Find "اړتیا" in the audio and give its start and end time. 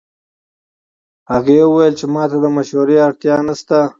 3.07-3.35